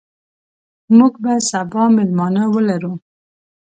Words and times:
موږ 0.97 1.13
به 1.23 1.33
سبا 1.49 1.83
میلمانه 1.95 2.43
ولرو. 2.53 2.93